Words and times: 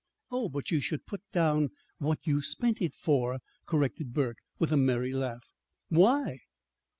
"Oh, 0.31 0.49
but 0.49 0.71
you 0.71 0.79
should 0.79 1.05
put 1.05 1.21
down 1.31 1.69
what 1.99 2.25
you 2.25 2.41
spent 2.41 2.81
it 2.81 2.95
for," 2.95 3.37
corrected 3.67 4.13
Burke, 4.15 4.37
with 4.57 4.71
a 4.71 4.75
merry 4.75 5.13
laugh. 5.13 5.45
"Why?" 5.89 6.39